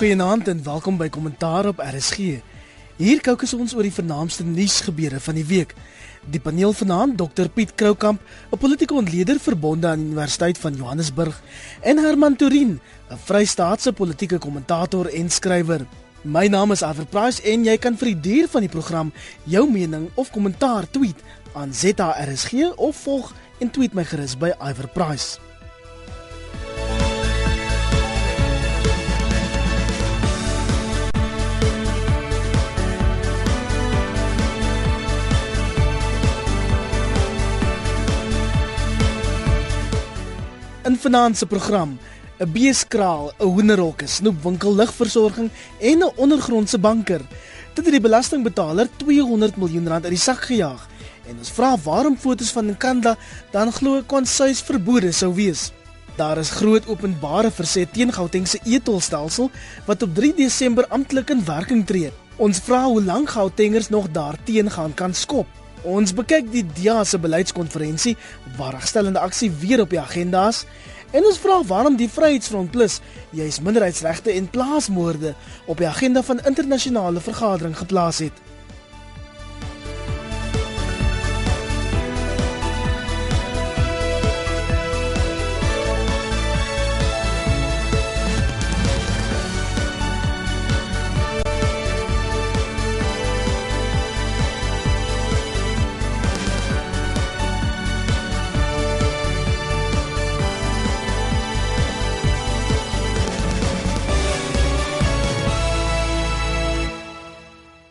[0.00, 2.38] Goeienaand en welkom by Kommentaar op RSG.
[2.96, 5.74] Hier kookus ons oor die vernaamste nuusgebeure van die week.
[6.32, 11.42] Die paneel vanaand Dr Piet Kroukamp, 'n politieke ontleder verbonde aan die Universiteit van Johannesburg,
[11.82, 12.80] en Herman Turin,
[13.10, 15.86] 'n Vrystaatse politieke kommentator en skrywer.
[16.22, 19.12] My naam is Aver Price en jy kan vir die duur van die program
[19.44, 21.20] jou mening of kommentaar tweet
[21.52, 25.49] aan ZARSG of volg en tweet my gerus by Iver Price.
[40.90, 41.90] In finansie program
[42.42, 47.20] 'n beeskraal, 'n hoenderhok, 'n snoepwinkel, ligversorging en 'n ondergrondse banker.
[47.74, 50.88] Dit het die belastingbetaler 200 miljoen rand uit die sak gejaag.
[51.28, 53.16] En ons vra waarom fotos van Nkandla
[53.50, 55.70] dan glo konsuis verbode sou wees.
[56.16, 59.50] Daar is groot openbare verset teen Gauteng se etolstelsel
[59.86, 62.10] wat op 3 Desember amptelik in werking tree.
[62.36, 65.59] Ons vra hoe lank Gautengers nog daarteen gaan kan skop.
[65.88, 68.16] Ons bekyk die DEA se beleidskonferensie
[68.58, 70.66] waar regstellende aksie weer op die agenda is
[71.16, 72.98] en ons vra waarom die Vryheidsfront Plus
[73.34, 75.34] juis minderheidsregte en plaasmoorde
[75.66, 78.49] op die agenda van internasionale vergadering geplaas het.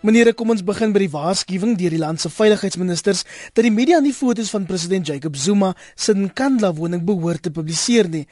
[0.10, 3.20] Meneer, kom ons begin by die waarskuwing deur die land se veiligheidsministers
[3.54, 8.10] dat die media nie foto's van president Jacob Zuma se Nkandla woning behoort te publiseer
[8.10, 8.24] nie.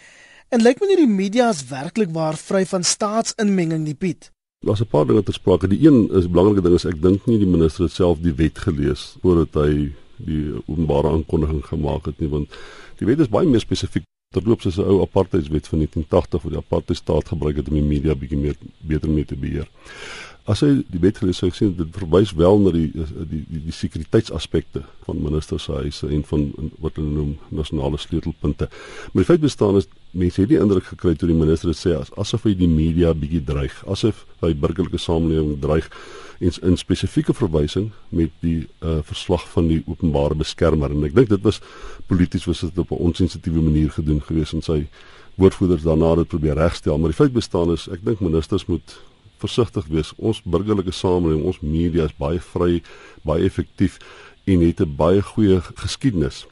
[0.49, 4.31] En lyk meneer die media is werklik waar vry van staatsinmenging nie, Piet?
[4.65, 5.69] Daar's 'n paar dinge ter sprake.
[5.69, 8.57] Die een is belangrike ding is ek dink nie die minister het self die wet
[8.57, 12.49] gelees voordat hy die openbare aankondiging gemaak het nie, want
[12.97, 14.03] die wet is baie meer spesifiek
[14.35, 18.15] terloops is 'n ou apartheidswet van 1980 wat die apartheidstaat gebruik het om die media
[18.15, 19.67] bietjie meer beter mee te beheer
[20.47, 23.75] as hy die wet gelees sou sien dit verwys wel na die die die, die
[23.75, 26.45] sekuriteitsaspekte van minister se huise en van
[26.83, 28.69] wat hulle noem nasionale sleutelpunte.
[29.11, 31.97] Maar die feit bestaan is mense het die indruk gekry toe die minister dit sê
[31.99, 35.91] as, asof hy die media bietjie dreig, asof hy burgerlike samelewing dreig
[36.39, 41.29] en in spesifieke verwysing met die uh, verslag van die openbare beskermer en ek dink
[41.29, 41.61] dit was
[42.07, 44.87] polities was dit op 'n onsensitiewe manier gedoen geweest en sy
[45.37, 48.97] woordvoerders daarna het probeer regstel, maar die feit bestaan is ek dink ministers moet
[49.37, 50.13] versigtig wees.
[50.17, 52.81] Ons burgerlike samelewing, ons media is baie vry,
[53.21, 53.99] baie effektief
[54.45, 56.45] en het 'n baie goeie geskiedenis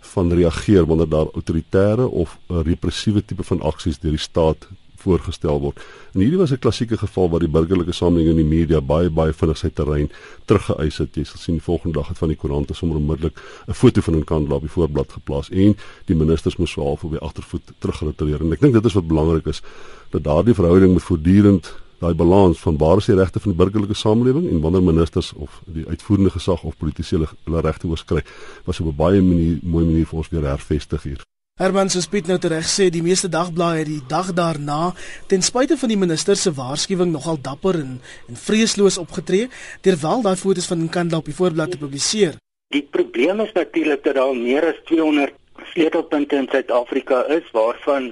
[0.00, 4.68] van reageer wanneer daar autoritaire of repressiewe tipe van aksies deur die staat
[5.00, 5.80] voorgestel word.
[6.14, 9.32] En hierdie was 'n klassieke geval waar die burgerlike samelewing en die media baie baie
[9.32, 10.10] vinnig sy terrein
[10.44, 11.14] teruggeëis het.
[11.14, 13.36] Jy sal sien die volgende dag het van die koerante sommer onmiddellik
[13.68, 17.04] 'n foto van 'n kandelaar op die voorblad geplaas en die ministers moes so half
[17.04, 18.40] op die agtervoet teruggeretireer.
[18.40, 19.62] En ek dink dit is wat belangrik is
[20.10, 23.94] dat daardie verhouding moet voortdurend daai balans van waar is die regte van die burgerlike
[23.94, 28.24] samelewing en wanneer ministers of die uitvoerende gesag of politici hulle regte oorskry
[28.64, 31.29] was op 'n baie manier, mooi manier vir ons weer hervestig hier.
[31.60, 34.94] Herman se spiet nou tereg sê die meeste dagblaaie het die dag daarna
[35.28, 37.90] ten spyte van die minister se waarskuwing nogal dapper en
[38.32, 39.50] en vreesloos opgetree
[39.84, 42.38] terwyl daai foto's van Nkandla op die voorblad te publiseer.
[42.72, 45.36] Die probleem is natuurlik dat daar meer as 200
[45.74, 48.08] sleutelpunte in Suid-Afrika is waarvan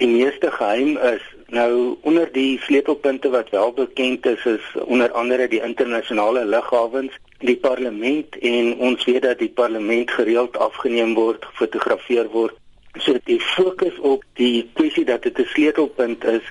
[0.00, 5.48] die meeste geheim is Nou onder die sleutelpunte wat wel bekend is is onder andere
[5.48, 12.30] die internasionale lughawens, die parlement en ons weet dat die parlement gereeld afgeneem word, gefotografeer
[12.30, 12.59] word.
[12.98, 16.42] So die fokus op die kwessie dat dit 'n sleutelpunt is,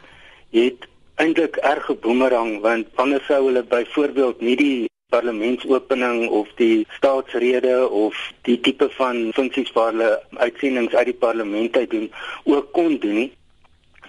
[0.51, 7.89] het eintlik erg geboomerang want anders sou hulle byvoorbeeld nie die parlementsopening of die staatsrede
[7.89, 8.15] of
[8.47, 12.11] die tipe van funksies waar hulle uitsendings uit die parlement uit doen
[12.43, 13.31] ook kon doen nie.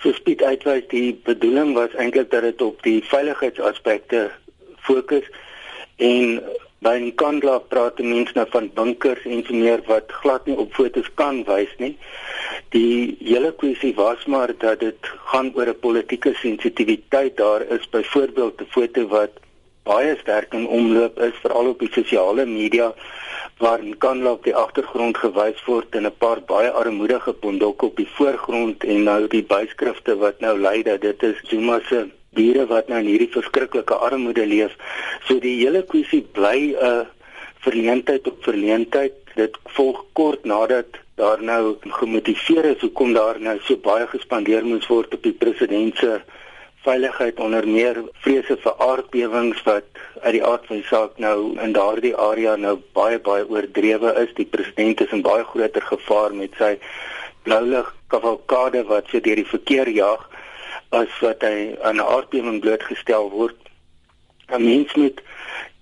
[0.01, 4.31] Soos Piet uitwys, die bedoeling was eintlik dat dit op die veiligheidsaspekte
[4.87, 5.27] fokus
[5.97, 6.41] en
[6.85, 10.73] by 'n kandla praat mense nou van bunkers en so meer wat glad nie op
[10.75, 11.97] fotos kan wys nie.
[12.77, 17.37] Die hele kwessie was maar dat dit gaan oor 'n politieke sensitiwiteit.
[17.37, 19.31] Daar is byvoorbeeld 'n foto wat
[19.83, 22.95] baie sterk in omloop is veral op die sosiale media
[23.59, 27.97] waar in Kanla op die agtergrond gewys word en 'n paar baie armoedige pondokke op
[27.97, 32.67] die voorgrond en nou die byskrifte wat nou lei dat dit is Zuma se diere
[32.71, 34.77] wat nou in hierdie verskriklike armoede leef.
[35.27, 37.07] So die hele kwessie bly 'n uh,
[37.67, 39.17] verleentheid op verleentheid.
[39.35, 44.87] Dit volg kort nadat daar nou gemotiveer is hoekom daar nou so baie gespandeer moes
[44.87, 46.21] word op die president se
[46.85, 49.85] veiligheid onder meer vrese vir aardbewings wat
[50.23, 54.33] uit die aard van die saak nou in daardie area nou baie baie oordrewe is.
[54.35, 56.79] Die president is in baie groter gevaar met sy
[57.45, 60.30] bloulig kavalkade wat sy deur die verkeer jag
[60.91, 63.57] as wat hy aan 'n aardbewing blootgestel word.
[64.49, 65.23] 'n Mens moet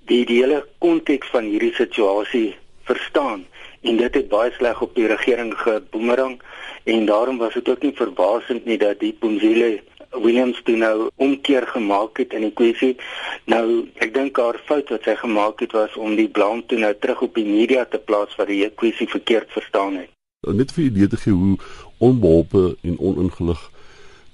[0.06, 3.46] die, die hele konteks van hierdie situasie verstaan
[3.81, 6.40] en dit het baie sleg op die regering geboemerang
[6.84, 11.66] en daarom was dit ook nie verbasend nie dat die Pumzile Williams toe nou omkeer
[11.66, 12.96] gemaak het in die kwessie.
[13.44, 16.94] Nou, ek dink haar fout wat sy gemaak het was om die blame toe nou
[17.00, 20.12] terug op die media te plaas wat die kwessie verkeerd verstaan het.
[20.49, 21.58] Net vir idee te gee hoe
[21.99, 23.61] onbeholpe en oningelig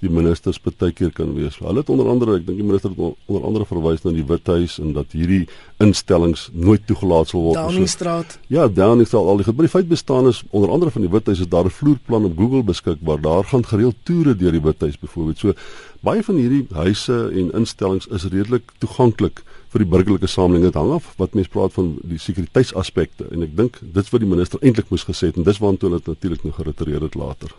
[0.05, 1.57] die ministers baie keer kan wees.
[1.61, 4.77] Hulle het onder andere, ek dink die minister het onder andere verwys na die Withuis
[4.81, 5.45] en dat hierdie
[5.83, 7.59] instellings nooit toegelaat sal word.
[7.59, 8.37] Downingstraat.
[8.37, 9.67] So, ja, Downingstraat al die gebeur.
[9.67, 12.63] Die feit bestaan is onder andere van die Withuis is daar 'n vloerplan op Google
[12.63, 13.21] beskikbaar.
[13.21, 15.37] Daar gaan gereeld toere deur die Withuis byvoorbeeld.
[15.37, 15.53] So
[16.01, 19.43] baie van hierdie huise en instellings is redelik toeganklik
[19.73, 20.69] vir die burgerlike samelewing.
[20.69, 24.29] Dit hang af wat mense praat van die sekuriteitsaspekte en ek dink dit's wat die
[24.29, 27.55] minister eintlik moes gesê het en dis waartoe hulle natuurlik nog geretireer het later.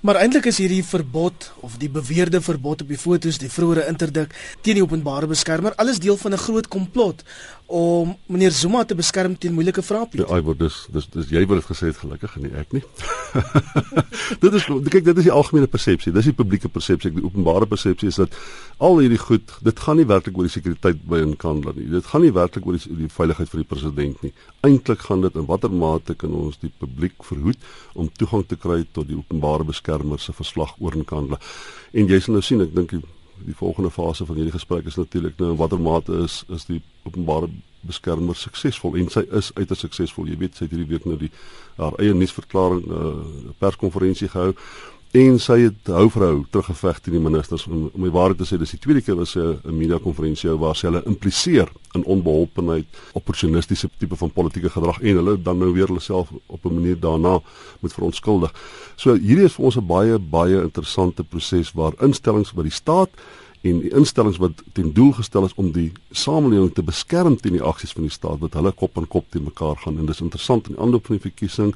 [0.00, 4.34] Maar eintlik is hierdie verbod of die beweerde verbod op die fotos, die vroeëre interdik
[4.60, 7.22] teen die openbare beskermer, alles deel van 'n groot komplot
[7.72, 10.04] om meneer Zuma te beskerm teen moeilike vrae.
[10.18, 12.72] Ja, ai word dis dis dis jy word dit gesê het gelukkig en nie ek
[12.76, 12.82] nie.
[14.42, 16.12] dit is kyk dit is die algemene persepsie.
[16.12, 18.36] Dis die publieke persepsie, die openbare persepsie is dat
[18.82, 21.88] al hierdie goed, dit gaan nie werklik oor die sekuriteit by in Kanada nie.
[21.94, 24.34] Dit gaan nie werklik oor die, die veiligheid vir die president nie.
[24.68, 28.82] Eintlik gaan dit in watter mate kan ons die publiek verhoed om toegang te kry
[28.92, 31.40] tot die openbare beskermer se verslag oor in Kandla.
[31.96, 33.02] En jy sal nou sien, ek dink die,
[33.46, 37.48] die volgende fase van hierdie gesprek is natuurlik nou watter mate is is die openbare
[37.82, 40.28] beskermer suksesvol en sy is uiters suksesvol.
[40.30, 41.32] Jy weet sy het hierdie week nou die
[41.80, 43.10] haar eie nuusverklaring uh,
[43.58, 44.52] perskonferensie gehou
[45.12, 48.46] en sy het hou vir hou teruggeveg teen die ministers om om die waarheid te
[48.48, 52.04] sê dis die tweede keer wat sy 'n media konferensie waar sy hulle impliseer in
[52.04, 56.74] onbeholpenheid opportunistiese tipe van politieke gedrag en hulle dan nou weer hulle self op 'n
[56.74, 57.40] manier daarna
[57.80, 58.52] moet verontskuldig.
[58.96, 63.10] So hierdie is vir ons 'n baie baie interessante proses waar instellings by die staat
[63.62, 67.62] en die instellings wat ten doel gestel is om die samelewing te beskerm teen die
[67.62, 70.00] aksies van die staat wat hulle kop aan kop teen mekaar gaan.
[70.00, 71.70] En dis interessant in die aanloop van die verkiesing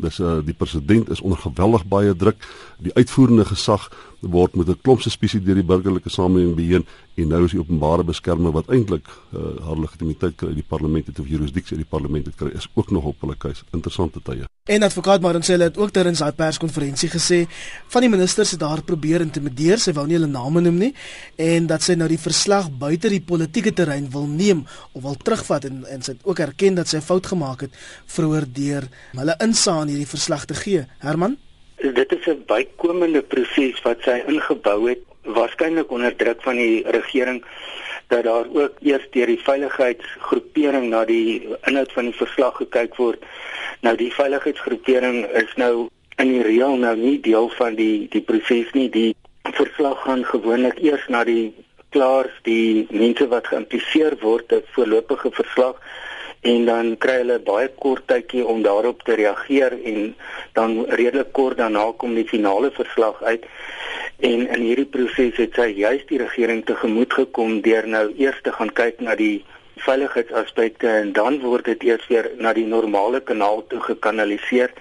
[0.00, 2.44] dis uh, die president is onder geweldig baie druk.
[2.84, 3.88] Die uitvoerende gesag
[4.20, 8.04] word met 'n klomp suspisie deur die burgerlike samelewing beheen en nou is die openbare
[8.04, 12.26] beskermer wat eintlik uh, haar legitimiteit kry die parlement het of jurisdiksie uit die parlement
[12.26, 15.78] het kry is ook nog op hulle keus interessante tye En advokaat Martin sê het
[15.82, 17.38] ook tydens daai perskonferensie gesê
[17.90, 20.90] van die ministers het daar probeer intimideer sy wou nie hulle name noem nie
[21.42, 24.60] en dat sy nou die verslag buite die politieke terrein wil neem
[24.92, 27.74] of wil terugvat en en sy het ook erken dat sy 'n fout gemaak het
[28.14, 28.86] vroeër deur
[29.18, 30.86] hulle insaag in hierdie verslag te gee.
[31.02, 31.36] Herman?
[31.82, 37.42] Dit is 'n bykomende proses wat sy ingebou het waarskynlik onder druk van die regering
[38.10, 43.24] dat daar ook eers deur die veiligheidsgroepering na die inhoud van die verslag gekyk word.
[43.86, 45.88] Nou die veiligheidsgroepering is nou
[46.20, 48.88] in die reël nou nie deel van die die proses nie.
[48.90, 49.14] Die
[49.56, 51.52] verslag gaan gewoonlik eers na die
[51.94, 55.80] klaars die mense wat geïmpliseer word 'n voorlopige verslag
[56.40, 60.14] en dan kry hulle baie kort tydjie om daarop te reageer en
[60.56, 63.44] dan redelik kort daarna kom die finale verslag uit
[64.20, 68.52] en in hierdie proses het sy juist die regering tegemoet gekom deur nou eers te
[68.52, 69.40] gaan kyk na die
[69.84, 74.74] veiligheidsaspekte en dan word dit eers weer na die normale kanaal toe gekanaliseer.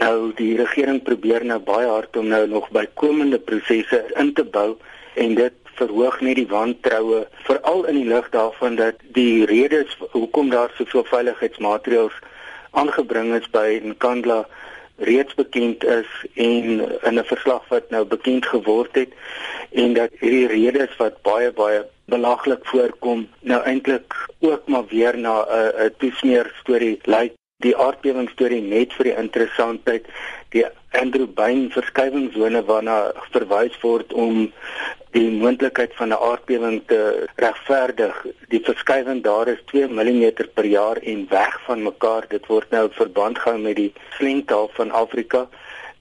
[0.00, 4.76] Nou die regering probeer nou baie hard om nou nog bykomende prosesse in te bou
[5.18, 10.50] en dit verhoog net die wantroue veral in die lig daarvan dat die redes hoekom
[10.50, 12.16] daar soveel veiligheidsmaatreëls
[12.70, 14.42] aangebring is by Nkandla
[15.10, 16.66] reeds bekend is en
[17.02, 19.12] in 'n verslag wat nou bekend geword het
[19.72, 25.46] en dat hierdie redes wat baie baie belaglik voorkom nou eintlik ook maar weer na
[25.46, 30.04] 'n 'n toesmeer storie lyk die aardbewing storie net vir die interessantheid
[30.54, 30.60] die
[30.98, 32.98] Andrew Bain verskywingszone waarna
[33.32, 34.44] verwys word om
[35.16, 37.00] die moontlikheid van 'n aardbewing te
[37.44, 38.14] regverdig.
[38.54, 42.28] Die verskywing daar is 2 mm per jaar en weg van mekaar.
[42.28, 45.48] Dit word nou verband gehou met die slengtaal van Afrika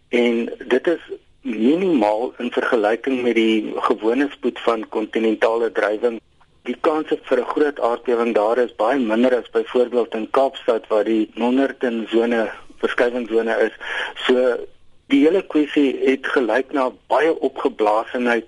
[0.10, 1.04] en dit is
[1.42, 6.22] minimaal in vergelyking met die gewone spoed van kontinentale drywing
[6.68, 11.04] die kans vir 'n groot aardbewing daar is baie minder as byvoorbeeld in Kaapstad waar
[11.04, 12.50] die Nonnerton sone
[12.82, 13.76] verskywingszone is.
[14.26, 14.58] So
[15.08, 18.48] die hele kwessie het gelyk na baie opgeblaasenheid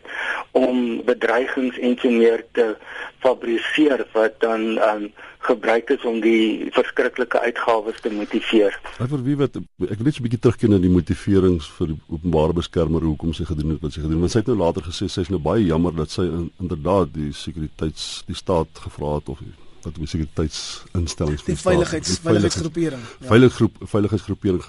[0.52, 2.76] om bedreigings en so meer te
[3.24, 8.76] fabriseer wat dan um, gebruik is om die verskriklike uitgawes te motiveer.
[9.00, 12.00] Vir wie wat ek wil net so 'n bietjie terugkeer na die motiverings vir die
[12.10, 14.26] openbare beskermer hoekom sy gedoen het wat sy gedoen het.
[14.28, 17.14] Want sy het nou later gesê sy is nou baie jammer dat sy in, inderdaad
[17.14, 19.40] die sekuriteits die staat gevra het of
[19.86, 23.28] wat die sekuriteitsinstellings die veiligheids veiligheidsgroepering ja.
[23.30, 24.64] veiligheidsgroep veiligheidsgroepering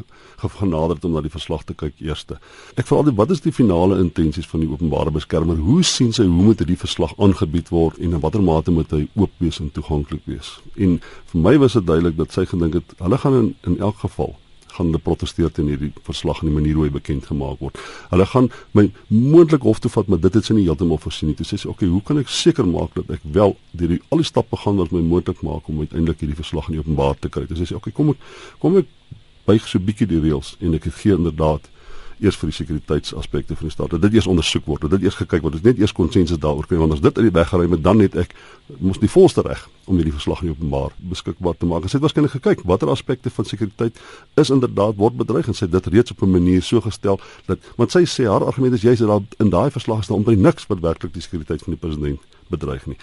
[0.61, 2.39] genader om na die verslag te kyk eerste.
[2.81, 5.61] Ek vra altyd wat is die finale intensies van die openbare beskermer?
[5.61, 9.07] Hoe sien sy hoe moet hierdie verslag aangebied word en in watter mate moet hy
[9.15, 10.57] oop wees en toeganklik wees?
[10.77, 10.99] En
[11.33, 14.37] vir my was dit duidelik dat sy gedink het hulle gaan in, in elk geval
[14.81, 17.79] gaan hulle proteseer teen hierdie verslag en die manier hoe hy bekend gemaak word.
[18.11, 21.37] Hulle gaan my moontlik hof toe vat, maar dit het sy nie heeltemal voorsien nie.
[21.39, 24.19] Toe sê sy, "Oké, okay, hoe kan ek seker maak dat ek wel deur al
[24.19, 27.29] die stappe gaan wat my moontlik maak om uiteindelik hierdie verslag in die openbaar te
[27.29, 28.17] kry?" Toe sê sy, "Oké, okay, kom ek
[28.61, 28.87] kom ek
[29.47, 31.69] buig so bietjie die reëls en ek gee inderdaad
[32.21, 33.91] eers vir die sekuriteitsaspekte van die staat.
[33.91, 35.57] Dat dit eers ondersoek word, dat dit eers gekyk word.
[35.57, 37.83] Dit is net eers konsensus daaroor kry want as dit uit die weg geruim het,
[37.85, 38.35] dan het ek
[38.79, 41.89] mos die volste reg om hierdie verslag in openbaar beskikbaar te maak.
[41.89, 43.99] Sy het waarskynlik gekyk watter aspekte van sekuriteit
[44.41, 47.91] is inderdaad word bedreig en sy dit reeds op 'n manier so gestel dat want
[47.91, 50.81] sy sê haar argument is juist dat daar in daai verslag staan omtrent niks wat
[50.81, 52.97] werklik die sekuriteit van die president bedreig nie.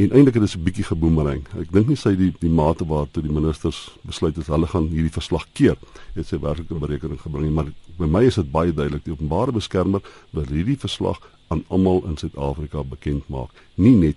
[0.00, 1.42] En eintlik het dit 'n bietjie geboomerang.
[1.60, 5.12] Ek dink nie sy die die mate waartoe die ministers besluit het hulle gaan hierdie
[5.12, 5.76] verslag keer
[6.14, 10.00] het sy werklike berekening gebring maar by my is dit baie duidelik die openbare beskermer
[10.30, 14.16] wil hierdie verslag aan almal in Suid-Afrika bekend maak, nie net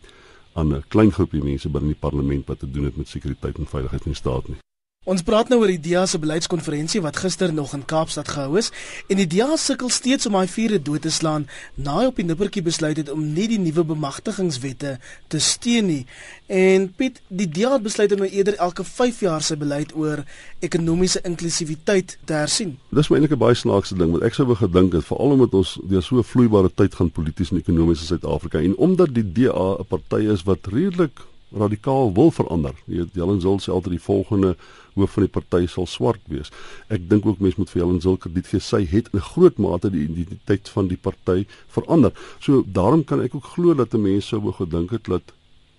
[0.53, 3.67] aan 'n klein groepie mense binne die parlement wat te doen het met sekuriteit en
[3.67, 4.57] veiligheid in die staat nie.
[5.03, 8.69] Ons praat nou oor die DEA se beleidskonferensie wat gister nog in Kaapstad gehou is
[9.11, 11.43] en die DEA sukkel steeds om daai vuure dood te slaan
[11.75, 14.93] na hy op die nippertjie besluit het om nie die nuwe bemagtigingswette
[15.27, 16.05] te steun nie.
[16.47, 20.23] En Piet, die DEA het besluit om nou eerder elke 5 jaar sy beleid oor
[20.63, 22.77] ekonomiese inklusiwiteit te hersien.
[22.95, 25.75] Dis my enige baie snaakse ding wat ek sou wou gedink het veral omdat ons
[25.83, 29.75] deur so 'n vloeibare tyd gaan polities en ekonomies in Suid-Afrika en omdat die DA
[29.83, 32.73] 'n party is wat redelik radikaal wil verander.
[32.85, 34.55] Jy weet Jellen Zul sê altyd die volgende
[35.01, 36.51] hoof van die party sal swart wees.
[36.93, 38.59] Ek dink ook mense moet vir Jellen Zul krediet gee.
[38.59, 42.13] Sy het in groot mate die identiteit van die party verander.
[42.39, 45.33] So daarom kan ek ook glo dat mense sou gedink het dat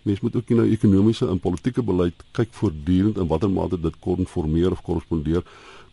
[0.05, 4.73] mense moet ook na ekonomiese en politieke beleid kyk voortdurend in watter mate dit konformeer
[4.73, 5.43] of korrespondeer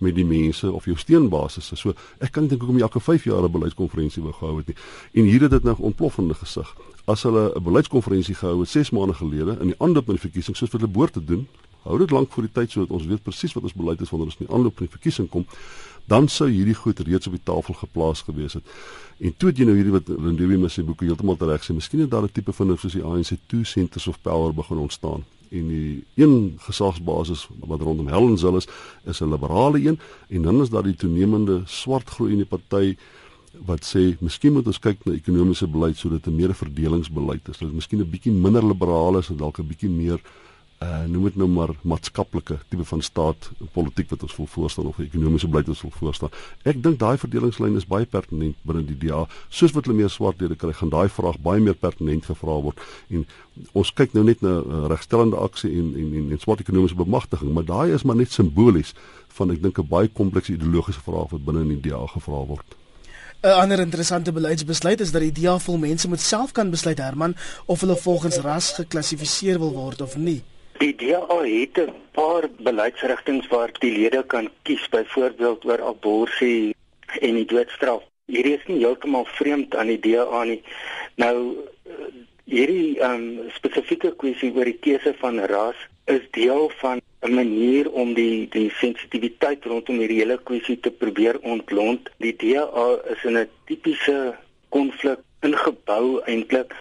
[0.01, 1.71] met die mense of jou steunbasis.
[1.79, 4.75] So ek kan dink hoekom jy elke 5 jaar 'n beleidskonferensie wou gehou het nie.
[5.13, 6.75] En hier het dit nou ontploffende gesig
[7.05, 10.57] as hulle 'n beleidskonferensie gehou het 6 maande gelede in die aanloop van die verkiesing
[10.57, 11.47] soos wat hulle behoort te doen,
[11.83, 14.29] hou dit lank voor die tyd sodat ons weet presies wat ons beleid is wanneer
[14.29, 15.45] ons in die aanloop van die verkiesing kom,
[16.11, 18.65] dan sou hierdie goed reeds op die tafel geplaas gewees het.
[19.21, 22.03] En toe het jy nou hierdie wat Lindewe mis sy boeke heeltemal reg sê, miskien
[22.05, 25.67] het daar 'n tipe van soos die ANC two centers of power begin ontstaan en
[25.67, 28.67] die een gesagsbasis wat rondom Helen Zille is,
[29.03, 32.95] is 'n liberale een en dan is daar die toenemende swart groei in die party
[33.65, 37.57] wat sê miskien moet ons kyk na ekonomiese beleid sodat 'n meer verdelingsbeleid is.
[37.57, 40.40] Dit miskien 'n bietjie minder liberaal is en dalk 'n bietjie meer uh
[40.81, 45.47] noem dit nou maar maatskaplike tipe van staat politiek wat ons wil voorstel of ekonomiese
[45.47, 46.31] beleid wat ons wil voorstel.
[46.65, 49.27] Ek dink daai verdelingslyn is baie pertinent binne die DA.
[49.49, 52.81] Soos wat hulle meer swartlede kry, gaan daai vraag baie meer pertinent gevra word
[53.13, 53.27] en
[53.77, 57.53] ons kyk nou net na uh, regstellende aksie en en en, en swart ekonomiese bemagtiging,
[57.53, 58.95] maar daai is maar net simbolies
[59.37, 62.77] van ek dink 'n baie komplekse ideologiese vraag wat binne in die DA gevra word.
[63.43, 67.35] 'n Ander interessante beleidsbesluit is dat die DA vol mense moet self kan besluit Herman
[67.65, 70.41] of hulle volgens ras geklassifiseer wil word of nie.
[70.81, 76.73] Die DA het 'n paar beleidsrigtinge waar die lede kan kies, byvoorbeeld oor abortus
[77.19, 78.01] en die doodstraf.
[78.25, 80.63] Hierdie is nie heeltemal vreemd aan die DA nie.
[81.15, 81.35] Nou
[82.45, 88.13] hierdie um, spesifieke kwessie oor die keuse van ras is deel van 'n manier om
[88.13, 92.09] die die sensitiwiteit rondom hierdie hele kwessie te probeer ontlont.
[92.17, 92.65] Die DA
[93.13, 94.35] is in 'n tipiese
[94.69, 96.73] konflik ingebou eintlik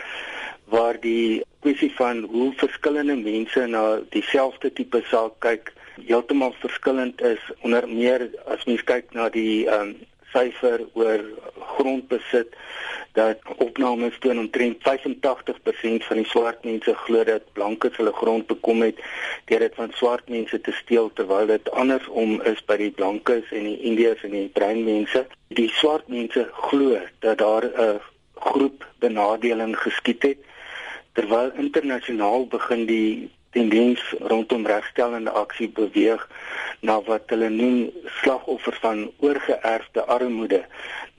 [0.64, 5.72] waar die kwessie van hoe verskillende mense na dieselfde tipe saak kyk
[6.06, 9.94] heeltemal verskillend is onder meer as mens kyk na die um,
[10.32, 11.24] syfer oor
[11.76, 12.54] grondbesit
[13.18, 18.84] dat opnames toon omtrent 85% van die swart mense glo dat blankes hulle grond bekom
[18.86, 19.00] het
[19.50, 23.66] deur dit van swart mense te steel terwyl dit andersom is by die blankes en
[23.66, 25.24] die indiërs en die bruin mense.
[25.58, 27.98] Die swart mense glo dat daar 'n
[28.40, 30.38] groep benadeling geskied het
[31.18, 36.26] terwyl internasionaal begin die tendens rondom regstellende aksie beweeg
[36.86, 37.78] na wat hulle noem
[38.20, 40.60] slagoffers van oorgeerfde armoede.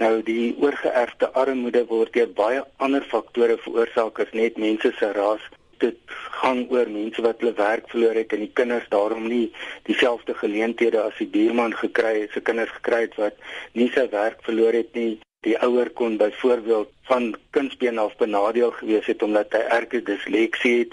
[0.02, 5.44] Nou die oorgeerfde armoede word deur baie ander faktore veroorsaak as net mense se ras.
[5.84, 6.00] Dit
[6.38, 9.50] gaan oor mense wat hulle werk verloor het en die kinders daarom nie
[9.90, 13.44] dieselfde geleenthede as die buurman gekry het, se kinders gekry het wat
[13.74, 19.08] nie sy werk verloor het nie die ouer kon byvoorbeeld van kindsbeen af benadeel gewees
[19.10, 20.92] het omdat hy erge disleksie het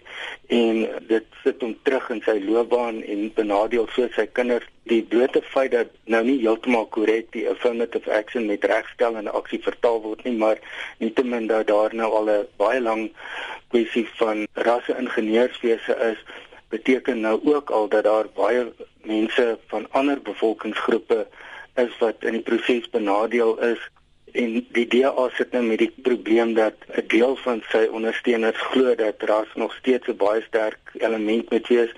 [0.59, 0.79] en
[1.11, 4.65] dit sit hom terug in sy loopbaan en benadeel so sy kinders.
[4.89, 9.61] Die blote feit dat nou nie heeltemal korrek die affirmative action met regstel en aksie
[9.67, 10.65] vertaal word nie maar
[11.05, 13.05] nietemin dat daar nou al 'n baie lang
[13.69, 16.25] kwessie van rasse ingenieurswese is
[16.73, 18.65] beteken nou ook al dat daar baie
[19.05, 21.27] mense van ander bevolkingsgroepe
[21.77, 23.91] is wat in die proses benadeel is
[24.39, 28.95] en die DA sit nou met die probleem dat 'n deel van sy ondersteuners glo
[28.95, 31.93] dat ras nog steeds 'n baie sterk element moet wees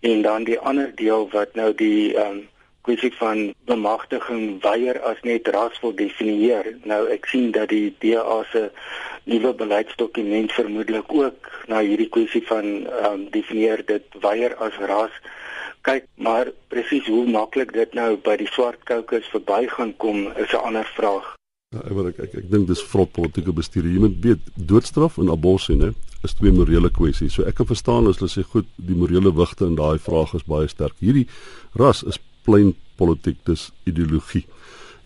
[0.00, 2.48] en dan die ander deel wat nou die ehm um,
[2.82, 6.76] kwessie van bemagtiging weier as net ras wil definieer.
[6.82, 8.70] Nou ek sien dat die DA se
[9.24, 15.14] nuwe beleidsdokument vermoedelik ook na hierdie kwessie van ehm um, definieer dit weier as ras
[15.88, 20.64] kyk maar presies hoe maklik dit nou by die swart kokes verbygaan kom is 'n
[20.70, 21.39] ander vraag.
[21.70, 23.84] Ja, ek ek ek, ek dink dis vrot politieke bestuur.
[23.86, 25.92] Jy moet weet doodstraf en abortus nê
[26.26, 27.36] is twee morele kwessies.
[27.36, 30.42] So ek kan verstaan as hulle sê goed, die morele wigte in daai vraag is
[30.50, 30.96] baie sterk.
[30.98, 31.28] Hierdie
[31.78, 34.42] ras is plain politiek, dis ideologie.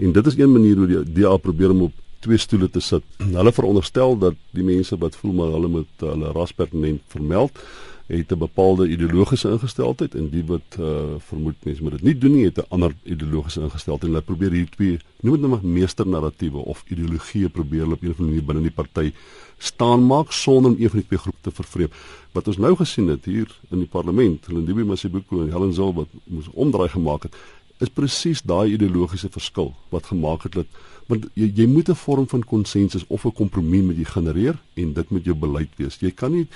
[0.01, 3.05] En dit is een manier hoe die DA probeer om op twee stoele te sit.
[3.21, 7.61] Hulle veronderstel dat die mense wat voel maar hulle moet hulle raspertinent vermeld
[8.07, 12.33] het 'n bepaalde ideologiese ingesteldheid en die wat uh, vermoed mense moet dit nie doen
[12.33, 14.13] nie het 'n ander ideologiese ingesteldheid.
[14.13, 18.19] Hulle probeer hier twee noem dit nou maar meesternarratiewe of ideologieë probeer op 'n of
[18.19, 19.13] ander manier binne die party
[19.59, 21.91] staan maak sonder om een van die twee groepe te vervreem.
[22.33, 26.09] Wat ons nou gesien het hier in die parlement, Lindiwe Masibuko en Helen Zil wat
[26.25, 27.35] moes omdraai gemaak het,
[27.79, 30.67] is presies daai ideologiese verskil wat gemaak het dat
[31.11, 34.93] want jy, jy moet 'n vorm van konsensus of 'n kompromie met jy genereer en
[34.93, 35.99] dit moet jou beleid wees.
[36.01, 36.47] Jy kan nie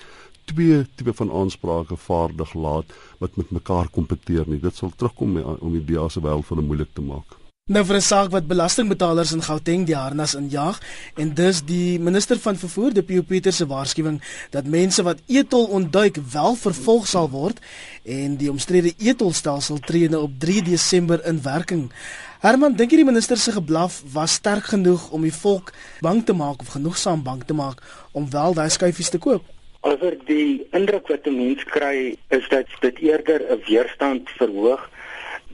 [0.52, 4.60] twee tipe van aansprake vaardig laat wat met mekaar kompeteer nie.
[4.62, 7.38] Dit sal terugkom om die DA se wêreld vir hulle moeilik te maak.
[7.68, 10.80] Nou vir 'n saak wat belastingbetalers in Gauteng die harnas injaag
[11.16, 15.66] en dus die minister van vervoer, die Pieter Pieter se waarskuwing dat mense wat etol
[15.66, 17.60] ontduik wel vervolg sal word
[18.04, 21.92] en die omstrede etolstelsel tree nou op 3 Desember in werking.
[22.40, 26.32] Herman, dink jy die minister se geblaf was sterk genoeg om die volk bang te
[26.32, 29.57] maak of genoegsaam bang te maak om wel daai skuifies te koop?
[29.86, 34.90] Alhoewel die indruk wat 'n mens kry is dat dit eerder 'n weerstand verhoog.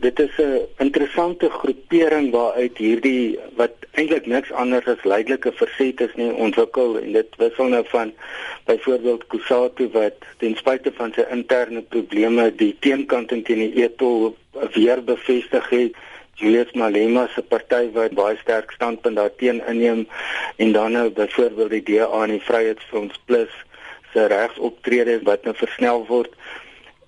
[0.05, 6.15] Dit is 'n interessante groepering waaruit hierdie wat eintlik niks anders as leidelike verset is
[6.15, 8.13] nie ontwikkel en dit wissel nou van
[8.65, 14.37] byvoorbeeld Kusatu wat ten spyte van sy interne probleme die teenkant teen die etol
[14.73, 15.93] weer bevestig het.
[16.35, 20.09] Julius Malema se party wat baie sterk standpunt daarteen inneem
[20.57, 23.53] en dan nou byvoorbeeld die DA en die Vryheidsfront Plus
[24.15, 26.39] se regsoptrede wat nou versnel word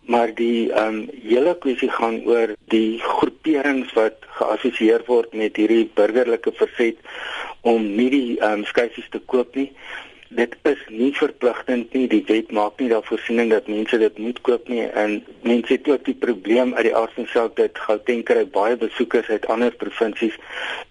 [0.07, 5.89] maar die ehm um, hele kwessie gaan oor die groeperings wat geassosieer word met hierdie
[5.99, 7.01] burgerlike verset
[7.63, 9.71] om nie die ehm um, skuisies te koop nie
[10.29, 12.07] dit is nie verpligtend nie.
[12.09, 14.83] Die wet maak nie daarvoor voorsiening dat mense dit moet koop nie.
[14.83, 18.77] En mense het ook die probleem uit die aard van saak dat Gauteng kry baie
[18.77, 20.37] besoekers uit ander provinsies.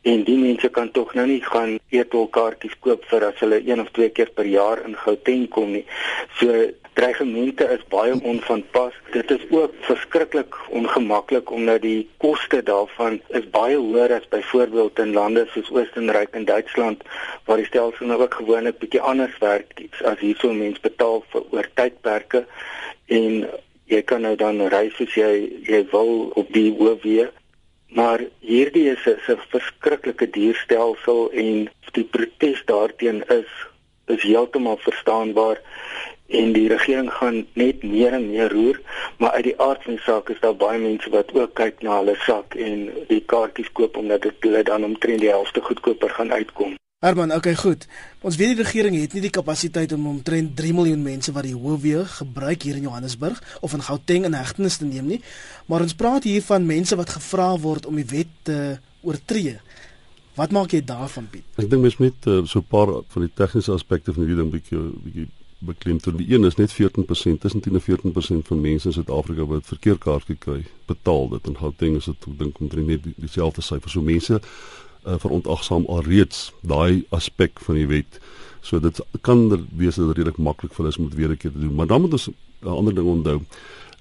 [0.02, 3.91] En die mense kan tog nou nie gaan eetolkaartjies koop vir as hulle een of
[3.91, 5.86] twee keer per jaar in Gauteng kom nie.
[6.39, 8.93] So dreigemente is baie onvanpas.
[9.12, 15.13] Dit is ook verskriklik ongemaklik omdat die koste daarvan is baie hoër as byvoorbeeld in
[15.13, 17.04] lande soos Oostenryk en Duitsland
[17.45, 21.70] waar die stelsel nou ook gewoonlik bietjie anders werk as hierso mense betaal vir oor
[21.80, 22.46] tydperke
[23.20, 23.46] en
[23.92, 25.32] jy kan nou dan reis as jy
[25.70, 27.28] jy wil op die OV
[27.96, 33.52] maar hierdie is 'n verskriklike dierstelsel en die protes daarteenoor is
[34.16, 35.62] is heeltemal verstaanbaar
[36.28, 38.80] en die regering gaan net meer en meer roer
[39.18, 42.00] maar uit die aard van die saak is daar baie mense wat ook kyk na
[42.00, 46.34] hulle sak en die kaartjies koop omdat dit hulle dan omtrent die helfte goedkoper gaan
[46.34, 46.76] uitkom.
[47.06, 47.84] Herman, okay, goed.
[48.26, 51.54] Ons weet die regering het nie die kapasiteit om omtrent 3 miljoen mense wat die
[51.54, 55.20] hoofweë gebruik hier in Johannesburg of in Gauteng in hegtenis te neem nie,
[55.70, 58.58] maar ons praat hier van mense wat gevra word om die wet te
[59.06, 59.60] oortree.
[60.36, 61.46] Wat maak jy daarvan, Piet?
[61.62, 64.50] Ek dink mens moet uh, so 'n paar van die tegniese aspekte van hierdie ding
[64.52, 65.28] bietjie bietjie
[65.65, 66.18] beklemtoon.
[66.18, 70.36] Die een is net 14%, tussen 10 en 14% van mense in Suid-Afrika wat verkeerkaartjie
[70.39, 73.89] kry, betaal dit en Gauteng is dit ek dink omtrent net dieselfde syfer.
[73.89, 74.41] So mense
[75.06, 78.20] uh, verontagsaam alreeds daai aspek van die wet.
[78.62, 81.38] So dit kan er wees dat redelik maklik vir hulle is om dit weer 'n
[81.38, 81.76] keer te doen.
[81.76, 82.30] Maar dan moet ons
[82.62, 83.41] 'n ander ding onthou.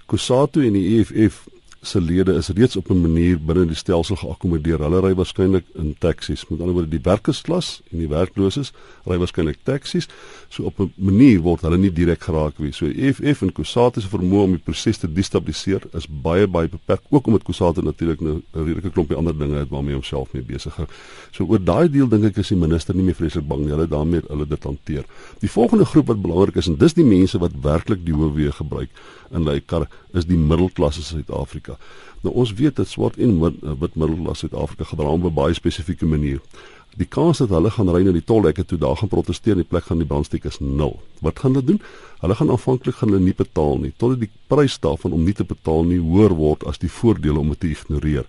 [0.07, 1.47] Kusatu en die EFF
[1.85, 4.79] se lede is reeds op 'n manier binne die stelsel geakkommodeer.
[4.79, 6.49] Hulle ry waarskynlik in taksies.
[6.49, 8.73] Met ander woorde, die werkersklas en die werkloses
[9.05, 10.09] ry waarskynlik taksies.
[10.49, 12.73] So op 'n manier word hulle nie direk geraak nie.
[12.73, 17.01] So EFF en Kusate se vermoë om die proses te destabiliseer is baie baie beperk,
[17.11, 20.75] ook omdat Kusate natuurlik nou 'n redelike klompie ander dinge het waarmee homself mee besig
[20.77, 20.87] hou.
[21.31, 23.71] So oor daai deel dink ek is die minister nie meer vreeslik bang nie.
[23.71, 25.05] Hulle daarmee hulle dit hanteer.
[25.41, 28.91] Die volgende groep wat belangrik is en dis die mense wat werklik die hoofweë gebruik
[29.35, 31.77] in hulle kar is die middelklas in Suid-Afrika.
[32.25, 36.07] Nou ons weet dat swart en wit, wit middelklas Suid-Afrika gedra op 'n baie spesifieke
[36.07, 36.41] manier.
[36.97, 39.71] Die kans dat hulle gaan ry na die tolhekke toe daar gaan proteseer in die
[39.71, 41.01] plek van die brandsteek is nul.
[41.21, 41.81] Wat gaan hulle doen?
[42.21, 45.45] Hulle gaan aanvanklik gaan hulle nie betaal nie totdat die prys daarvan om nie te
[45.45, 48.25] betaal nie hoër word as die voordele om dit te ignoreer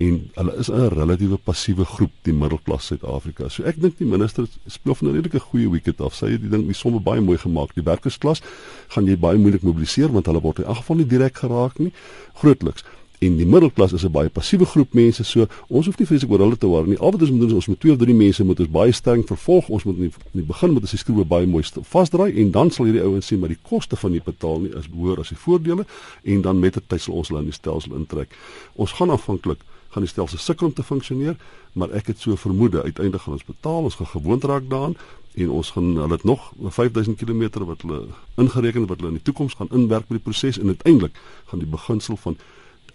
[0.00, 3.48] en hulle is 'n relatiewe passiewe groep die middelklas Suid-Afrika.
[3.48, 6.14] So ek dink die minister speel van 'n redelike goeie wicket af.
[6.14, 7.74] Sy het die ding die somme baie mooi gemaak.
[7.74, 8.40] Die werkersklas
[8.88, 11.92] gaan jy baie moeilik mobiliseer want hulle word in elk geval nie direk geraak nie.
[12.34, 12.84] Grootliks
[13.20, 15.24] en die middelklas is 'n baie passiewe groep mense.
[15.24, 16.98] So ons hoef nie vreeslik oor hulle te worry nie.
[16.98, 18.92] Al wat ons moet doen is ons moet twee of drie mense moet ons baie
[18.92, 19.68] streng vervolg.
[19.68, 22.84] Ons moet in die begin met as die skroewe baie mooi vasdraai en dan sal
[22.84, 25.86] hierdie ouens sien maar die koste van die betaal nie is behoor as die voordele
[26.22, 28.28] en dan met 'n tyd sal ons hulle in die stelsel intrek.
[28.74, 29.58] Ons gaan afhanklik
[29.90, 31.36] gaan die stelsel sukkel om te funksioneer,
[31.72, 34.96] maar ek het so vermoede uiteindelik gaan ons betaal, ons gaan gewoond raak daaraan
[35.34, 38.00] en ons gaan hulle het nog 5000 km wat hulle
[38.36, 41.14] ingereken wat hulle in die toekoms gaan inwerk by die proses en uiteindelik
[41.50, 42.38] gaan die beginsel van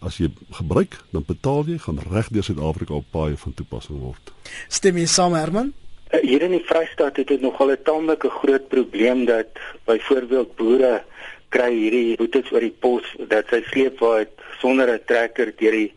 [0.03, 4.31] as jy gebruik, dan betaal jy, gaan reg deur Suid-Afrika op paaie van toepassing word.
[4.67, 5.71] Stem jy saam Herman?
[6.11, 9.47] Eh, hier in die Vrystaat het dit nogal 'n taamlike groot probleem dat
[9.85, 11.03] byvoorbeeld boere
[11.49, 14.25] kry hierdie boetes oor die pos dat sy sleepwa
[14.59, 15.93] sonder 'n trekker deur die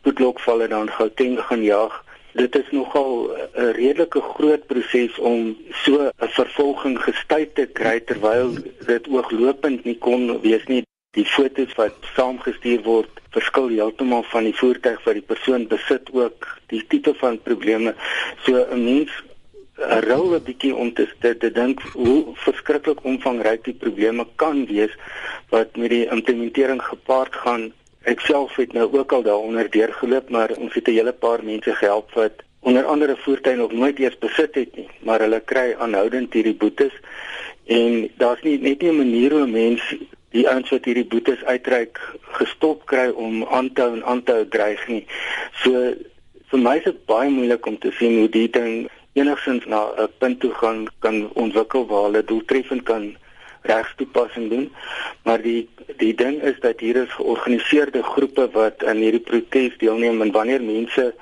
[0.00, 2.04] spoedlokvalle dan Gauteng gaan jag.
[2.32, 8.54] Dit is nogal 'n redelike groot proses om so 'n vervolging gestuit te kry terwyl
[8.86, 10.84] dit ooglopend nie kon wees nie.
[11.10, 16.58] Die fotos wat saamgestuur word verskil heeltemal van die voertuig wat die persoon besit ook
[16.66, 17.94] die tipe van probleme.
[18.44, 19.10] So 'n mens
[19.80, 24.94] 'n roue bietjie om te te, te dink hoe verskriklik omvangryk die probleme kan wees
[25.48, 27.72] wat met die implementering gepaard gaan
[28.08, 31.74] Ek self het nou ook al daaronder deurgeloop, maar ons het 'n hele paar mense
[31.74, 36.32] gehelp wat onder andere voertuie nog nooit eers besit het nie, maar hulle kry aanhoudend
[36.32, 36.92] hierdie boetes
[37.66, 39.98] en daar's nie net nie 'n manier hoe mense
[40.30, 42.00] die ouens wat hierdie boetes uitreik
[42.38, 45.06] gestop kry om aan te hou en aan te hou dreig nie.
[45.62, 45.94] So
[46.50, 50.08] vir my is dit baie moeilik om te sien hoe die ding enigsins na 'n
[50.18, 53.16] punt toe gaan kan ontwikkel waar hulle doeltreffend kan
[53.62, 54.72] regstoepassing doen.
[55.22, 60.22] Maar die die ding is dat hier is georganiseerde groepe wat aan hierdie protes deelneem
[60.22, 61.14] en wanneer mense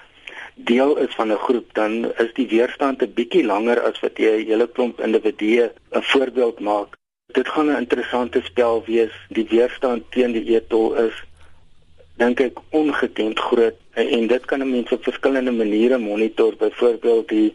[0.54, 4.34] deel is van 'n groep dan is die weerstand 'n bietjie langer as wat jy
[4.38, 6.96] 'n hele klomp individue 'n voorbeeld maak.
[7.26, 9.14] Dit gaan 'n interessante spel wees.
[9.28, 11.14] Die weerstand teen die etol is
[12.16, 16.56] dink ek ongekend groot en dit kan mense op verskillende maniere monitor.
[16.56, 17.52] Byvoorbeeld die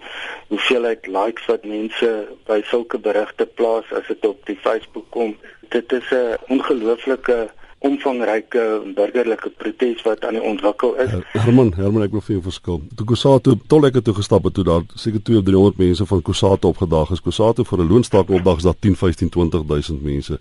[0.47, 2.12] hoeveelheid likes wat mense
[2.47, 5.38] by sulke berigte plaas as dit op die Facebook kom.
[5.69, 7.49] Dit is 'n ongelooflike
[7.84, 8.63] omvangryke
[8.96, 11.12] burgerlike protes wat aan die ontwikkel is.
[11.36, 12.78] Herman, Herman, ek wil vir jou verskil.
[12.96, 16.72] Toe Kusato tollekke toe gestap het toe daar seker 2 of 300 mense van Kusato
[16.72, 17.24] opgedaag is.
[17.24, 20.39] Kusato vir 'n loonstaak opdag is daar 10, 15, 20000 mense.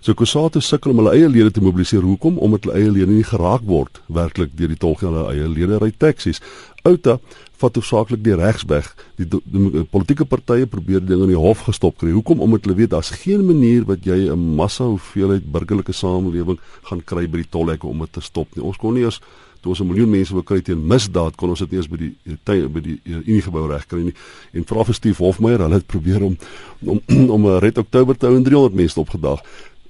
[0.00, 2.02] So Kusato sukkel om hulle eie lede te mobiliseer.
[2.02, 2.38] Hoekom?
[2.38, 5.90] Omdat hulle eie lede nie geraak word werklik deur die tolgeld hulle eie lede ry
[5.90, 6.40] taksies.
[6.86, 7.18] Outa
[7.60, 8.88] vat hoofsaaklik die regsweg.
[9.16, 12.12] Die, die, die, die politieke partye probeer dinge in die hof gestop kry.
[12.14, 12.42] Hoekom?
[12.44, 17.26] Omdat hulle weet daar's geen manier wat jy 'n massa hoeveelheid burgerlike samelewing gaan kry
[17.26, 18.64] by die tolhekke om dit te stop nie.
[18.64, 19.20] Ons kon nie eens
[19.60, 21.96] toe ons 'n miljoen mense wou kry teen misdaad kon ons dit nie eens by
[21.96, 22.14] die
[22.44, 24.14] tyd by die Unie gebou regkry nie.
[24.52, 26.36] En vra vir Steve Hofmeyer, hulle het probeer om
[26.84, 27.00] om
[27.34, 29.40] om 'n Red Oktober te hou en 300 mense opgedag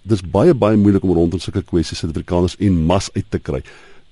[0.06, 3.62] dis baie baie moeilik om rondom sulke kwessies Suid-Afrikaners en mas uit te kry.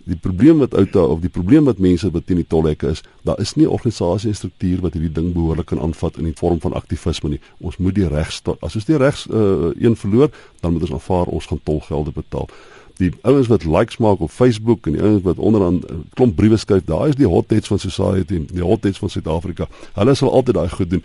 [0.04, 3.40] Die probleem wat uit of die probleem wat mense wat teen die tolhekke is, daar
[3.40, 6.60] is nie 'n organisasie en struktuur wat hierdie ding behoorlik kan aanvat in die vorm
[6.60, 7.40] van aktivisme nie.
[7.60, 11.26] Ons moet die regs as ons die regs uh, een verloor, dan moet ons aanvaar
[11.26, 12.48] ons gaan tolgelde betaal.
[12.96, 16.56] Die ouens wat likes maak op Facebook en die ouens wat onderaan uh, klomp briewe
[16.56, 19.68] skryf, daai is die hotheads van society, die hotheads van Suid-Afrika.
[19.92, 21.02] Hulle sal altyd daai goed doen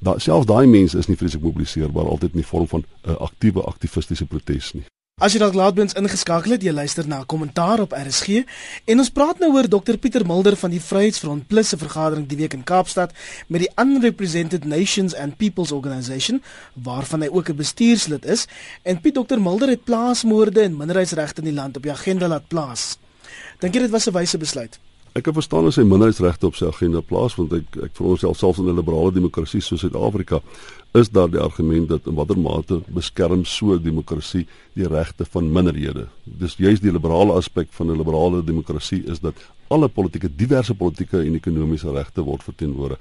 [0.00, 3.16] da selfs daai mense is nie vreeslik mobiliseerbaar altyd in die vorm van 'n uh,
[3.28, 4.84] aktiewe aktivistiese protes nie.
[5.20, 8.40] As jy dalk laatbens ingeskakel het, jy luister na 'n kommentaar op RSG
[8.88, 12.38] en ons praat nou oor Dr Pieter Mulder van die Vryheidsfront Plus se vergadering die
[12.38, 13.12] week in Kaapstad
[13.46, 18.46] met die Unrepresented Nations and Peoples Organisation waarvan hy ook 'n bestuurslid is
[18.82, 22.48] en Piet Dr Mulder het plaasmoorde en minderheidsregte in die land op die agenda laat
[22.48, 22.96] plaas.
[23.58, 24.78] Dink jy dit was 'n wyse besluit?
[25.10, 28.60] Ek kan verstaan as hy minderheidsregte op sy agenda plaas want ek ek veronderstel selfs
[28.62, 30.38] in 'n liberale demokrasie soos Suid-Afrika
[30.94, 35.52] is daar die argument dat in watter mate beskerm so 'n demokrasie die regte van
[35.52, 36.06] minderhede.
[36.24, 39.34] Dis juist die liberale aspek van 'n liberale demokrasie is dat
[39.68, 42.98] alle politieke diverse politieke en ekonomiese regte word verteenwoordig.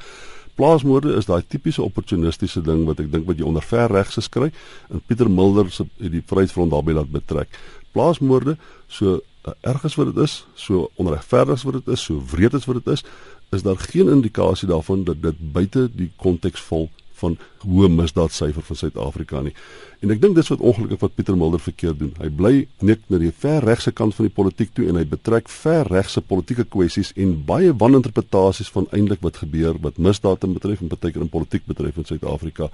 [0.55, 4.51] Plaasmoorde is daai tipiese opportunistiese ding wat ek dink wat jy onder ver regse skry
[4.89, 7.47] en Pieter Mulder se die Vryheidsfront daarbey laat betrek.
[7.93, 9.21] Plaasmoorde so
[9.61, 12.83] erg as wat dit is, so onregverdig as wat dit is, so wreed as wat
[12.83, 13.03] dit is,
[13.49, 18.79] is daar geen indikasie daarvan dat dit buite die konteks val van hoë misdaadsyfer van
[18.79, 19.53] Suid-Afrika nie.
[19.99, 22.13] En ek dink dis wat ongelukkig wat Pieter Mulder verkeerd doen.
[22.21, 22.53] Hy bly
[22.87, 26.23] net na die ver regse kant van die politiek toe en hy betrek ver regse
[26.23, 31.25] politieke kwessies en baie waninterpretasies van eintlik wat gebeur wat misdade betref en baie keer
[31.25, 32.69] in politiek betref in Suid-Afrika.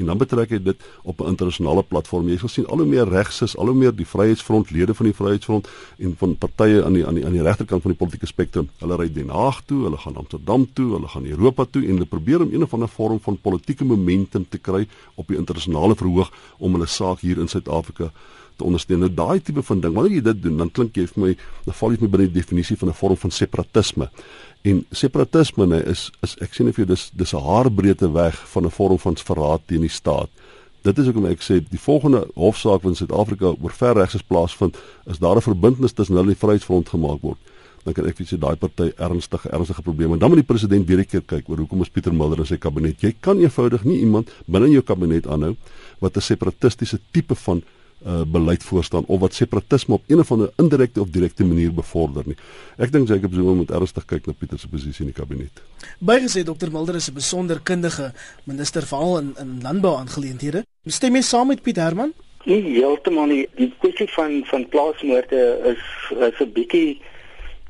[0.00, 2.28] En dan betrek hy dit op 'n internasionale platform.
[2.28, 5.14] Jy sal sien al hoe meer regses, al hoe meer die Vryheidsfront, lede van die
[5.14, 8.68] Vryheidsfront en van partye aan die aan die aan die regterkant van die politieke spektrum.
[8.78, 12.06] Hulle ry Den Haag toe, hulle gaan Amsterdam toe, hulle gaan Europa toe en hulle
[12.06, 16.30] probeer om een of ander vorm van politieke momentum te kry op die internasionale verhoog
[16.58, 18.10] om hulle saak hier in Suid-Afrika
[18.56, 19.02] te ondersteun.
[19.04, 21.34] Nou daai tipe van ding, wanneer jy dit doen, dan klink jy vir my,
[21.66, 24.10] dan val jy vir my binne die definisie van 'n vorm van separatisme.
[24.62, 28.64] En separatisme nee, is is ek sien of jy dis dis 'n haarbreedte weg van
[28.64, 30.30] 'n vorm van verraad teen die staat.
[30.82, 35.36] Dit is hoekom ek sê die volgende hofsaak in Suid-Afrika oor verregsges plaasvind, is daar
[35.36, 37.38] 'n verbintenis tussen hulle en die Vryheidsfront gemaak word
[37.84, 40.18] dan kan ek vir sê daai party ernstige ernstige probleme.
[40.18, 42.56] Dan moet die president weer 'n keer kyk oor hoekom is Pieter Mulder in sy
[42.56, 43.00] kabinet.
[43.00, 45.56] Jy kan eenvoudig nie iemand binne jou kabinet aanhou
[46.00, 47.62] wat 'n separatistiese tipe van
[48.06, 52.22] uh beleid voorstaan of wat separatisme op een of ander indirekte of direkte manier bevorder
[52.26, 52.36] nie.
[52.76, 55.62] Ek dink Jacob Zuma moet ernstig kyk na Pieter se posisie in die kabinet.
[55.98, 58.12] Bygesê Dr Mulder is 'n besonder kundige
[58.44, 60.64] minister veral in in landbou aangeleenthede.
[60.86, 62.12] Stem jy saam met Piet Herman?
[62.44, 63.48] Nee, heeltemal nie.
[63.54, 65.82] Die kwessie van van plaasmoorde is
[66.18, 67.00] is 'n bietjie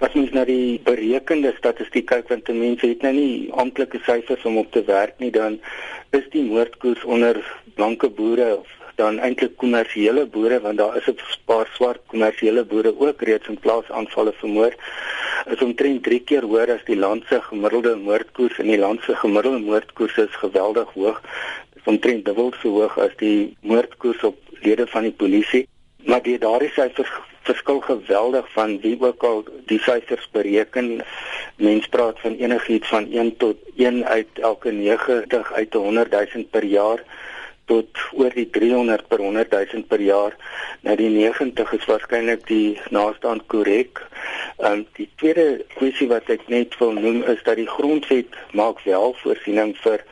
[0.03, 3.35] as mens na die berekende statistiek kyk want mense het nou nie
[3.65, 5.59] amptelike syfers om op te werk nie dan
[6.19, 7.38] is die moordkoers onder
[7.77, 12.93] blanke boere of dan eintlik kommersiële boere want daar is 'n paar swart kommersiële boere
[12.99, 14.75] ook reeds in plaas aanvalle vermoor
[15.55, 19.15] is omtrent 3 keer hoër as die land se gemiddelde moordkoers en die land se
[19.25, 21.23] gemiddelde moordkoers is geweldig hoog
[21.77, 25.67] is omtrent dubbel so hoog as die moordkoers op lede van die polisie.
[26.07, 27.11] Maar die daardie syfers
[27.42, 31.02] verskil geweldig van wie ook al die syfers bereken.
[31.57, 36.64] Mense praat van enigiets van 1 tot 1 uit elke 90 uit 100 000 per
[36.64, 37.05] jaar
[37.64, 40.37] tot oor die 300 per 100 000 per jaar.
[40.81, 44.02] Nou die 90 is waarskynlik die naaste aan korrek.
[44.59, 48.83] Ehm um, die tweede kwessie wat ek net wil noem is dat die grondwet maak
[48.85, 50.05] wel voorsiening vir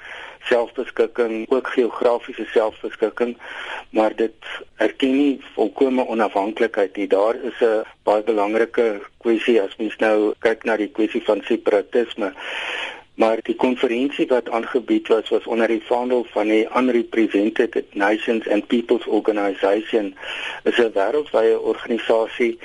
[0.42, 3.36] selfbeskikking, ook geografiese selfbeskikking,
[3.90, 4.34] maar dit
[4.76, 7.06] erken nie volkomme onafhanklikheid nie.
[7.06, 12.32] Daar is 'n baie belangrike kwessie as mens nou kyk na die kwessie van separatisme.
[13.14, 18.66] Maar die konferensie wat aangebied was was onder die vaandel van die Unrepresented Nations and
[18.66, 20.14] Peoples Organization.
[20.62, 22.58] Dit is 'n wêreldwye organisasie.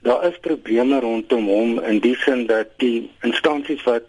[0.00, 4.04] Daar is probleme rondom hom in die sin dat die instansies wat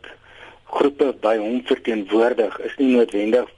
[0.70, 3.50] groepe by hom verteenwoordig is nie noodwendig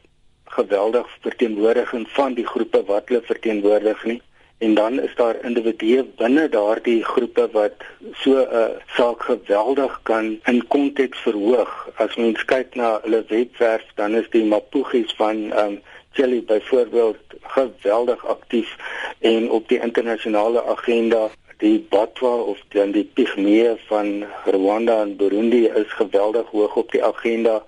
[0.51, 4.21] geweldig verteenwoordiging van die groepe wat hulle verteenwoordig nie.
[4.61, 7.85] En dan is daar individue binne daardie groepe wat
[8.23, 8.65] so 'n uh,
[8.97, 11.71] saak geweldig kan in konteks verhoog.
[11.95, 15.81] As mens kyk na hulle webwerf dan is die Mapuches van um,
[16.13, 18.75] Chili byvoorbeeld geweldig aktief
[19.19, 21.29] en op die internasionale agenda
[21.61, 27.03] die Batwa of dan die Pygmee van Rwanda en Burundi is geweldig hoog op die
[27.03, 27.61] agenda.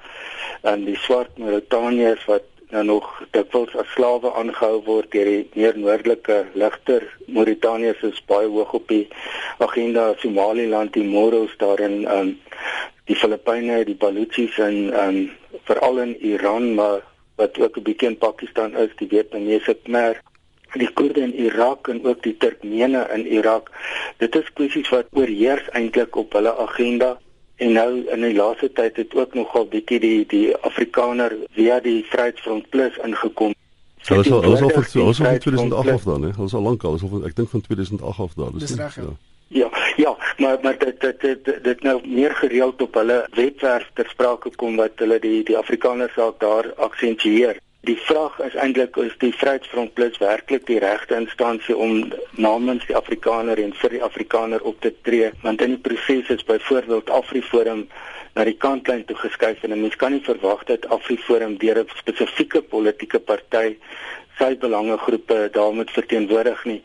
[0.62, 5.78] En die swart Mauritaniërs wat nou nog dikwels as slawe aangehou word deur die meer
[5.78, 9.06] noordelike ligter Mauritaniërs is baie hoog op die
[9.62, 10.10] agenda.
[10.24, 12.34] Somaliland die Moros daar in um,
[13.06, 15.24] die Filippyne die Baluchis en um,
[15.70, 17.06] veral in Iran maar
[17.38, 20.22] wat ook 'n bietjie in Pakistan is die Vietnamese Khmer
[20.80, 23.72] die Koerde in Irak en ook die Turkmene in Irak.
[24.18, 27.18] Dit is kwessies wat oorheers eintlik op hulle agenda
[27.56, 32.00] en nou in die laaste tyd het ook nogal bietjie die die Afrikaner via die
[32.10, 33.54] Vryheidsfront Plus ingekom.
[34.02, 36.32] So is al is al so is al 2008 af dan hè.
[36.38, 38.58] Ons al lank al is al ek dink van 2008 af daar.
[38.60, 38.96] Dis reg.
[38.96, 39.14] Ja.
[39.54, 44.08] Ja, ja, maar maar dit dit dit dit nou meer gereeld op hulle webwerf ter
[44.10, 47.60] sprake kom wat hulle die die Afrikaner saak daar aksentueer.
[47.84, 52.96] Die vraag is eintlik is die Vryheidsfront Plus werklik die regte instansie om namens die
[52.96, 57.82] Afrikaner en vir die Afrikaner op te tree want in die proses is byvoorbeeld Afriforum
[58.38, 62.64] na die kantlyn toe geskuif en mens kan nie verwag dat Afriforum deur 'n spesifieke
[62.78, 63.76] politieke party
[64.40, 66.82] sy belangegroepe daarmee verteenwoordig nie.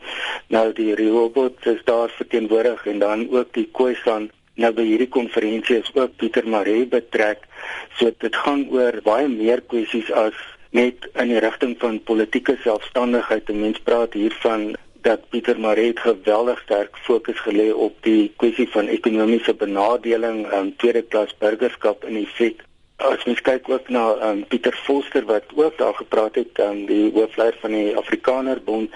[0.49, 5.79] Nou die Rehoboth is daar verteenwoordig en dan ook die Khoisan nou by hierdie konferensie
[5.79, 7.47] is ook Pieter Maree betrek.
[7.95, 10.35] So dit gaan oor baie meer kwessies as
[10.75, 13.49] net in die rigting van politieke selfstandigheid.
[13.53, 19.53] Mense praat hiervan dat Pieter Maree geweldig sterk fokus gelê op die kwessie van ekonomiese
[19.53, 22.65] benadeling en um, tweede klas burgerskap in effek.
[22.99, 27.11] As mens kyk ook na um, Pieter Foster wat ook daar gepraat het, um, die
[27.15, 28.91] hoofleier van die Afrikanerbond,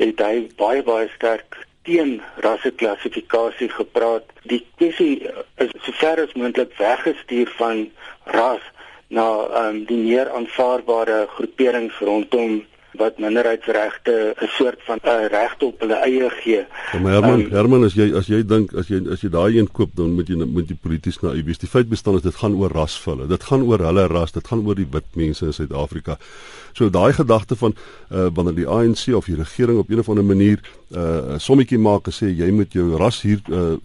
[0.00, 4.32] het hy baie baie sterk teen rasseklassifikasie gepraat.
[4.48, 5.20] Die kwessie
[5.62, 7.86] is sover as moontlik weggestuur van
[8.32, 8.64] ras
[9.08, 9.26] na
[9.66, 12.64] um, die meer aanvaarbare groeperings rondom
[12.96, 16.66] wat minderheidsregte 'n soort van 'n uh, eh, reg op hulle eie gee.
[16.92, 19.58] Ja, maar Herman, um, Herman as jy as jy dink as jy as jy daai
[19.58, 21.58] een koop dan moet jy moet jy polities na wees.
[21.58, 23.26] Die feit bestaan is dit gaan oor rasvulle.
[23.26, 26.18] Dit gaan oor hulle ras, dit gaan oor die wit mense in Suid-Afrika.
[26.72, 27.74] So daai gedagte van
[28.12, 31.38] uh, wanneer die ANC of die regering op 'n of ander manier uh, 'n uh,
[31.38, 33.40] sommetjie maak en sê jy moet jou ras hier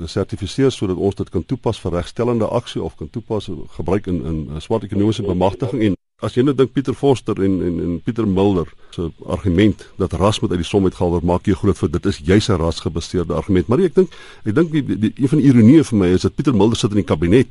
[0.05, 4.25] sertifiseer uh, sodat ons dit kan toepas vir regstellende aksie of kan toepas gebruik in
[4.25, 8.27] in swart ekonomiese bemagtiging en as jy nou dink Pieter Forster en en en Pieter
[8.27, 11.91] Mulder se argument dat ras moet uit die som uitgehaal word, maak jy groot vir
[11.95, 13.67] dit is juis 'n rasgebaseerde argument.
[13.67, 14.09] Maar ek dink
[14.45, 16.91] ek dink die, die een van die ironieë vir my is dat Pieter Mulder sit
[16.91, 17.47] in die kabinet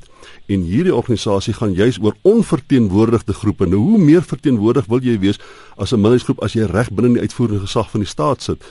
[0.48, 3.66] en hierdie organisasie gaan juis oor onverteenwoordigde groepe.
[3.66, 5.38] Nou hoe meer verteenwoordig wil jy wees
[5.76, 8.62] as 'n minderheidsgroep as jy reg binne die uitvoerende gesag van die staat sit?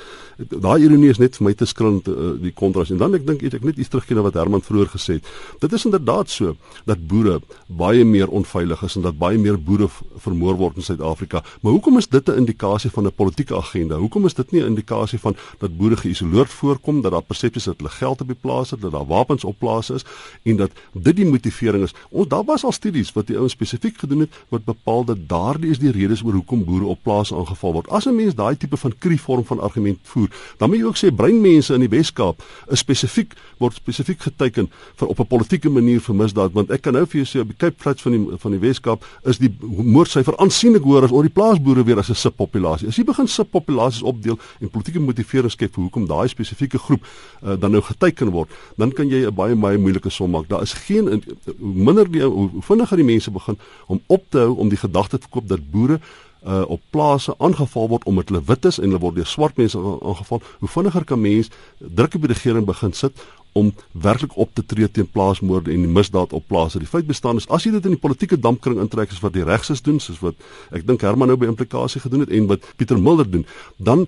[0.47, 3.43] Daai ironie is net vir my te skrillend uh, die kontras en dan ek dink
[3.43, 5.27] ek net iets teruggie na wat Herman vroeër gesê het.
[5.59, 6.55] Dit is inderdaad so
[6.87, 9.89] dat boere baie meer onveilig is en dat baie meer boere
[10.23, 11.43] vermoor word in Suid-Afrika.
[11.61, 13.97] Maar hoekom is dit 'n indikasie van 'n politieke agenda?
[13.97, 17.77] Hoekom is dit nie 'n indikasie van dat boere geïsoleerd voorkom, dat daar persepsies dat
[17.77, 20.05] hulle geld op die plase het, dat daar wapens op plase is
[20.43, 21.93] en dat dit die motivering is.
[22.09, 25.69] Ons daar was al studies wat die ouens spesifiek gedoen het wat bepaal dat daardie
[25.69, 27.89] is die redes oor hoekom boere op plase aangeval word.
[27.89, 30.97] As 'n mens daai tipe van krie vorm van argument voer, Dan moet jy ook
[30.97, 35.99] sê breinmense in die Weskaap is spesifiek word spesifiek geteken vir op 'n politieke manier
[35.99, 38.37] vir misdaad want ek kan nou vir jou sê op die Cape Flats van die
[38.37, 42.15] van die Weskaap is die moordsyfer aansienlik hoër as oor die plaasboere weer as 'n
[42.15, 42.87] subpopulasie.
[42.87, 47.01] As jy begin subpopulasies opdeel en politieke motivering skep vir hoekom daai spesifieke groep
[47.43, 50.47] uh, dan nou geteken word, dan kan jy 'n baie baie moeilike som maak.
[50.47, 51.23] Daar is geen
[51.59, 55.17] hoe minder die hoe vinniger die mense begin om op te hou om die gedagte
[55.17, 55.99] te verkoop dat boere
[56.47, 59.77] uh, op plase aangeval word omdat hulle wit is en hulle word deur swart mense
[59.77, 63.25] aangeval, hoe vinniger kan mens druk op die regering begin sit
[63.57, 66.79] om werklik op te tree teen plaasmoorde en die misdaad op plase.
[66.79, 69.45] Die feit bestaan is as jy dit in die politieke dampkring intrek soos wat die
[69.47, 70.37] regses doen, soos wat
[70.75, 73.45] ek dink Herman nou by implikasie gedoen het en wat Pieter Mulder doen,
[73.77, 74.05] dan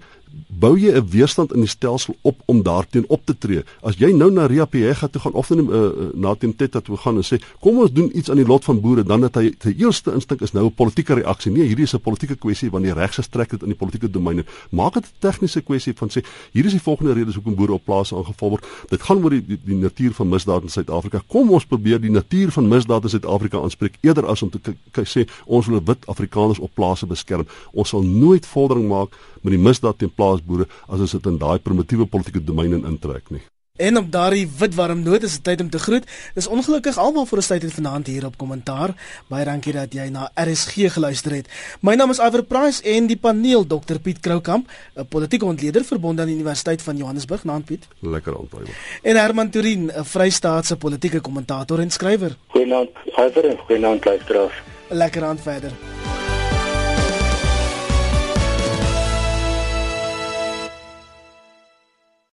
[0.48, 3.63] bou jy 'n weerstand in die stelsel op om daarteen op te tree.
[3.82, 7.15] As jy nou na Ria Pega toe gaan of dan uh, na Temteta toe gaan
[7.15, 9.74] en sê kom ons doen iets aan die lot van boere, dan het hy sy
[9.78, 11.52] eerste instink is nou 'n politieke reaksie.
[11.52, 14.46] Nee, hierdie is 'n politieke kwessie want die regse strek dit in die politieke domein.
[14.70, 17.86] Maak dit 'n tegniese kwessie van sê hier is die volgende redes hoekom boere op
[17.86, 18.65] plase aangeval word.
[18.89, 21.22] Dit gaan oor die, die, die natuur van misdaad in Suid-Afrika.
[21.28, 25.28] Kom ons probeer die natuur van misdaad in Suid-Afrika aanspreek eerder as om te sê
[25.46, 27.48] ons wil wit Afrikaners op plase beskerm.
[27.74, 29.10] Ons sal nooit vordering maak
[29.41, 33.41] met die misdaad teen plaasboere as ons dit in daai primitiewe politieke domein intrek nie.
[33.82, 36.06] En op daardie wit warm noot is dit tyd om te groet.
[36.36, 38.93] Dis ongelukkig almal vir 'n tyd het vanaand hier op kommentaar.
[39.27, 41.47] Baie dankie dat jy na RSG geluister het.
[41.82, 46.21] My naam is Iver Price en die paneel Dr Piet Kroukamp, 'n politieke ontleder verbonde
[46.21, 47.88] aan die Universiteit van Johannesburg, naam Piet.
[47.99, 48.65] Lekker aanpaai.
[49.01, 52.38] En Herman Turin, 'n Vrystaatse politieke kommentator en skrywer.
[52.47, 54.54] Goeienaand, Iver en goeienaand luisteraars.
[54.89, 55.71] Lekker aan verder.